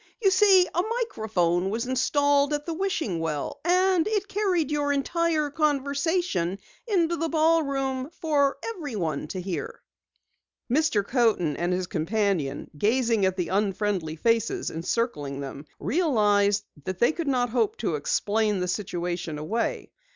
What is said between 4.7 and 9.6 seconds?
your entire conversation into the ballroom for everyone to